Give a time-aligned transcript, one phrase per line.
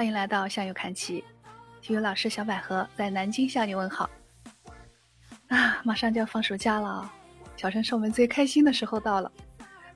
[0.00, 1.22] 欢迎来到向右看齐，
[1.82, 4.08] 体育老师小百合在南京向你问好。
[5.48, 7.12] 啊，马上就要放暑假了，
[7.54, 9.30] 小陈是我们最开心的时候到了，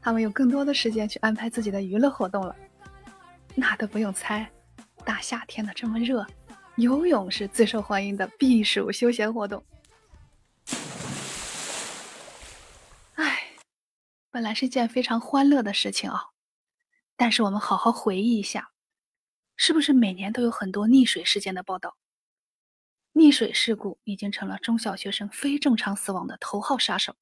[0.03, 2.55] 他们有更多的时间去安排自己的娱乐活动了。
[3.55, 4.47] 那都不用猜，
[5.07, 6.27] 大夏天的这么热，
[6.77, 9.65] 游泳是最受欢迎的避暑休闲活动。
[13.15, 13.43] 哎，
[14.31, 16.21] 本来是件非常欢乐的事情啊，
[17.17, 18.73] 但是我们好好回忆一下。
[19.57, 21.97] 是不是每年都有很多溺水事件的报道？
[23.13, 27.15] 溺水事故已经成了中小学生非正常死亡的头号杀手。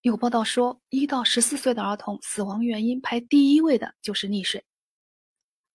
[0.00, 4.64] 有报道说，一到十四岁的儿童死亡原因排第一位的就是溺水。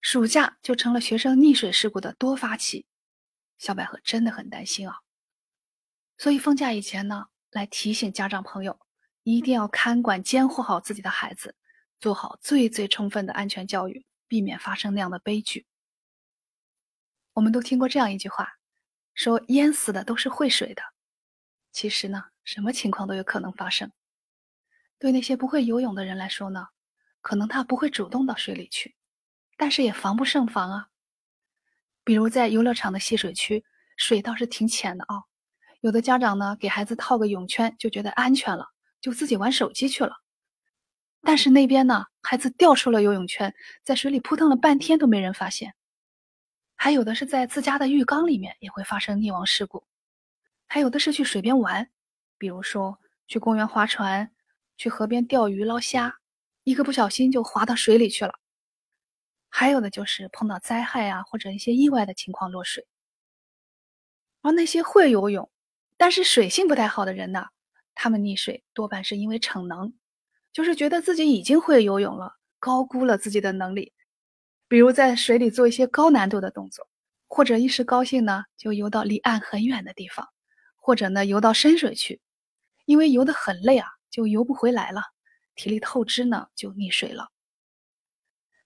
[0.01, 2.85] 暑假就成了学生溺水事故的多发期，
[3.57, 4.97] 小百合真的很担心啊。
[6.17, 8.79] 所以放假以前呢，来提醒家长朋友，
[9.23, 11.55] 一定要看管监护好自己的孩子，
[12.01, 14.05] 做好最最充分的安全教育。
[14.27, 15.65] 避免发生那样的悲剧。
[17.33, 18.53] 我们都听过这样一句话，
[19.13, 20.81] 说淹死的都是会水的。
[21.71, 23.91] 其实呢，什么情况都有可能发生。
[24.99, 26.67] 对那些不会游泳的人来说呢，
[27.21, 28.95] 可能他不会主动到水里去，
[29.55, 30.87] 但是也防不胜防啊。
[32.03, 33.63] 比如在游乐场的戏水区，
[33.97, 35.21] 水倒是挺浅的啊。
[35.81, 38.67] 有的家长呢，给孩子套个泳圈，就觉得安全了，
[38.99, 40.15] 就自己玩手机去了。
[41.27, 45.73] 但是那边呢，孩子掉出了游泳圈，在水里扑腾了半天都没人发现。
[46.77, 49.85] 还有的是在自家的浴缸里面也会发生溺亡事故，
[50.67, 51.89] 还有的是去水边玩，
[52.37, 54.31] 比如说去公园划船、
[54.77, 56.15] 去河边钓鱼捞虾，
[56.63, 58.33] 一个不小心就滑到水里去了。
[59.49, 62.87] 还有的就是碰到灾害啊或者一些意外的情况落水。
[64.43, 65.51] 而那些会游泳，
[65.97, 67.47] 但是水性不太好的人呢，
[67.95, 69.93] 他们溺水多半是因为逞能。
[70.57, 73.93] 就是觉得自己已经会游泳了，高估了自己的能力，
[74.67, 76.89] 比如在水里做一些高难度的动作，
[77.27, 80.27] 或者一时高兴呢就游到离岸很远的地方，
[80.75, 82.19] 或者呢游到深水区，
[82.85, 85.03] 因为游得很累啊，就游不回来了，
[85.53, 87.27] 体力透支呢就溺水了。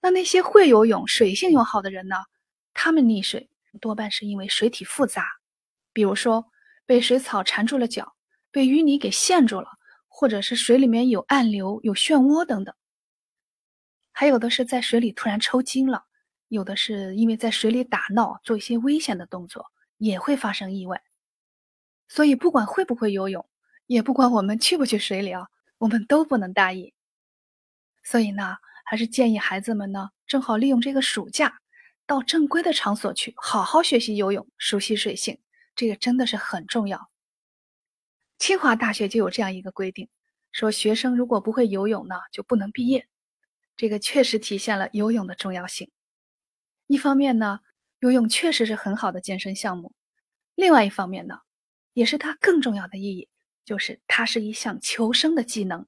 [0.01, 2.15] 那那些会游泳、水性又好的人呢，
[2.73, 3.49] 他们溺水
[3.81, 5.27] 多半是因为水体复杂，
[5.91, 6.45] 比如说
[6.85, 8.15] 被水草缠住了脚，
[8.49, 9.67] 被淤泥给陷住了。
[10.13, 12.75] 或者是水里面有暗流、有漩涡等等，
[14.11, 16.03] 还有的是在水里突然抽筋了，
[16.49, 21.01] 有的是因为在水里打闹做一些危险的动作，也会发生意外。
[22.07, 23.49] 所以不管会不会游泳，
[23.87, 26.93] 也不管我们去不去水里啊，我们都不能大意。
[28.03, 31.61] 所以呢，还是建议孩子们呢，正好利用这个暑假，
[32.05, 35.39] 到正规的场所去好好学习游泳，熟悉水性，
[35.73, 37.10] 这个真的是很重要。
[38.41, 40.09] 清华大学就有这样一个规定，
[40.51, 43.07] 说学生如果不会游泳呢，就不能毕业。
[43.77, 45.91] 这个确实体现了游泳的重要性。
[46.87, 47.59] 一方面呢，
[47.99, 49.91] 游泳确实是很好的健身项目；
[50.55, 51.41] 另外一方面呢，
[51.93, 53.29] 也是它更重要的意义，
[53.63, 55.85] 就是它是一项求生的技能。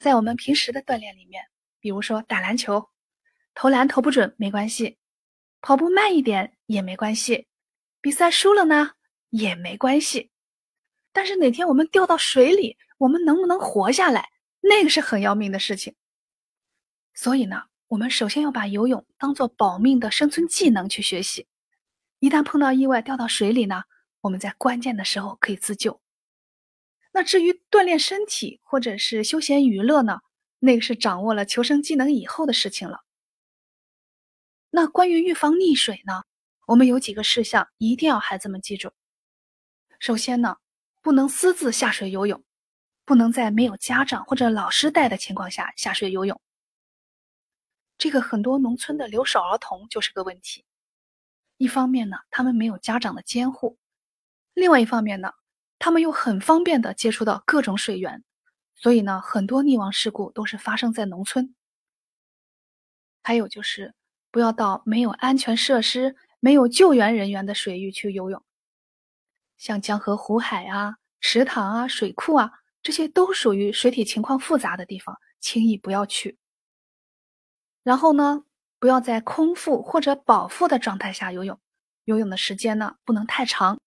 [0.00, 1.44] 在我们平时的锻炼里面，
[1.80, 2.88] 比如说打篮球，
[3.52, 4.96] 投篮投不准没关系，
[5.60, 7.46] 跑步慢一点也没关系，
[8.00, 8.92] 比赛输了呢
[9.28, 10.31] 也没关系。
[11.12, 14.30] 但是哪天我们掉到水里，我们能不能活下来？
[14.60, 15.94] 那个是很要命的事情。
[17.14, 21.46] 所以呢，我们首先要把游泳当做保命的生存技能去学习。
[22.20, 23.82] 一旦碰到意外掉到水里呢，
[24.20, 26.00] 我们在关键的时候可以自救。
[27.12, 30.20] 那至于锻炼身体或者是休闲娱乐呢，
[30.60, 33.00] 那个是掌握了求生技能以后的事情了。
[34.70, 36.22] 那关于预防溺水呢，
[36.66, 38.92] 我们有几个事项一定要孩子们记住。
[39.98, 40.56] 首先呢。
[41.02, 42.42] 不能私自下水游泳，
[43.04, 46.40] 不能在没有家长或者老师带的情况下下水游泳。
[47.98, 50.64] 这个很多农村的留守儿童就是个问题。
[51.56, 53.76] 一方面呢，他们没有家长的监护；
[54.54, 55.32] 另外一方面呢，
[55.78, 58.24] 他们又很方便的接触到各种水源，
[58.74, 61.54] 所以呢，很多溺亡事故都是发生在农村。
[63.22, 63.94] 还有就是，
[64.30, 68.42] 不要到没有安全设施、没有救援人员的水域去游泳。
[69.56, 72.50] 像江河湖海啊、池塘啊、水库啊，
[72.82, 76.36] 这些都属于水体情况复杂的地方，轻易不要去。
[77.84, 78.44] 然后呢，
[78.78, 81.58] 不要在空腹或者饱腹的状态下游泳，
[82.04, 83.80] 游泳的时间呢不能太长。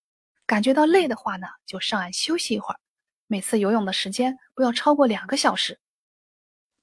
[0.48, 2.80] 感觉到累的话呢，就上岸休息一会儿。
[3.28, 5.80] 每次游泳的时间不要超过两个小时。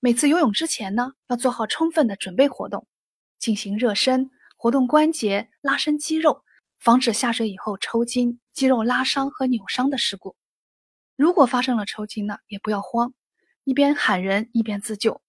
[0.01, 2.87] 每次游泳之前呢，要做好充分的准备活动，
[3.39, 6.45] 进行热身，活动关节，拉伸肌肉。
[6.79, 10.35] 防止下水以后抽筋、肌肉拉伤和扭伤的事故。
[11.23, 13.15] 如果发生了抽筋呢，也不要慌，
[13.63, 15.23] 一边喊人一边自救。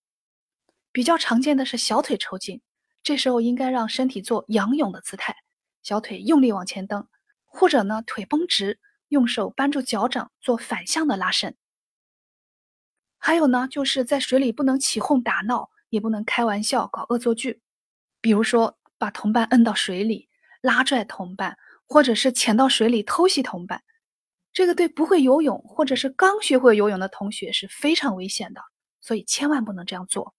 [0.92, 2.64] 比较常见的是小腿抽筋，
[3.04, 5.36] 这时候应该让身体做仰泳的姿态，
[5.84, 7.08] 小腿用力往前蹬，
[7.46, 8.80] 或者呢腿绷直，
[9.10, 11.56] 用手扳住脚掌做反向的拉伸。
[13.20, 17.62] 还有呢，就是在水里不能起哄打闹，也不能开玩笑搞恶作剧，
[18.20, 20.28] 比如说把同伴摁到水里，
[20.60, 21.56] 拉拽同伴，
[21.86, 23.84] 或者是潜到水里偷袭同伴。
[24.54, 28.62] 这个对不会游泳或者是刚学会游泳的同学是非常危险的，
[29.02, 30.34] 所以千万不能这样做。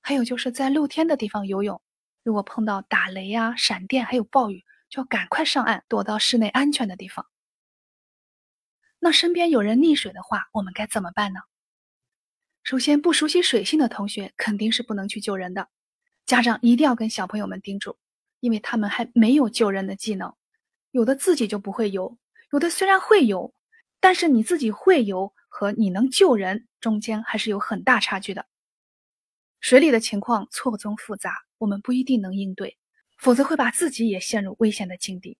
[0.00, 1.80] 还有就是在露天的地方游泳，
[2.24, 7.26] 如果碰到打雷啊、闪电还有暴雨，就要赶快上岸，躲到室内安全的地方。
[8.98, 11.40] 那身边有人溺水的话，我们该怎么办呢？
[12.62, 15.68] 首先，不熟悉水性的同学肯定是不能去救人的。
[16.24, 17.98] 家长一定要跟小朋友们叮嘱，
[18.40, 20.34] 因为他们还没有救人的技能，
[20.92, 22.16] 有的自己就不会游，
[22.52, 23.54] 有的虽然会游，
[23.98, 28.44] 但是你自己会游和你能救人中间还是有很大差距的。
[29.60, 32.76] 水里的情况错综复杂，我们不一定能应对，
[33.16, 35.38] 否则会把自己也陷入危险的境地。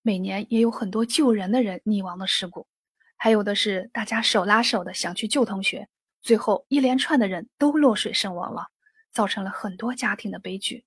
[0.00, 2.66] 每年也有很多救人的人溺亡的事故。
[3.16, 5.86] 还有的是大家手拉手的想去救同学，
[6.22, 8.66] 最后一连串的人都落水身亡了，
[9.12, 10.86] 造成了很多家庭的悲剧。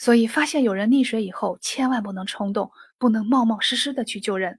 [0.00, 4.58] 所以发现有人溺水以后，千万不能冲动，不能冒冒失失的去救人。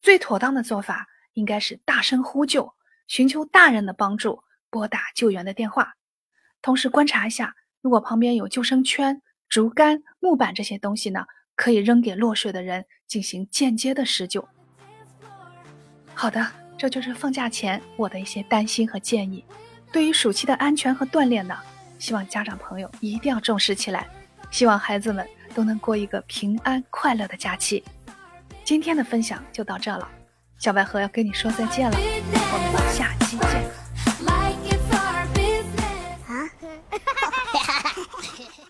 [0.00, 2.72] 最妥当的做法应该是大声呼救，
[3.06, 5.96] 寻求大人的帮助，拨打救援的电话。
[6.62, 14.48] 同时观察一下，如果旁边有救生圈、竹竿、木板这些东西呢，可以扔给落水的人进行间接的施救。
[16.14, 19.44] 好的，这就是放假前我的一些担心和建议。
[19.92, 21.58] 对于暑期的安全和锻炼呢，
[21.98, 24.08] 希望家长朋友一定要重视起来。
[24.52, 27.82] 希望孩子们都能过一个平安快乐的假期。
[28.64, 30.08] 今天的分享就到这了，
[30.58, 33.48] 小百合要跟你说再见了，我们下期见。